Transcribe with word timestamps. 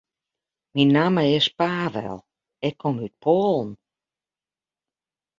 Myn 0.73 0.89
namme 0.95 1.23
is 1.37 1.47
Pavel, 1.59 2.17
ik 2.67 2.75
kom 2.81 2.95
út 3.05 3.13
Poalen. 3.23 3.71